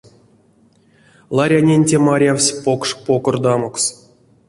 [1.35, 3.83] Ларянень те марявсь покш покордамокс.